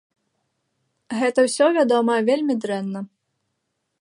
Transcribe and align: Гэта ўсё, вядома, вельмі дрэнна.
Гэта 1.19 1.39
ўсё, 1.49 1.65
вядома, 1.77 2.13
вельмі 2.31 2.53
дрэнна. 2.65 2.99